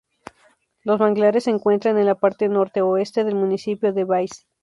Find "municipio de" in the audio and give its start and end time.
3.35-4.03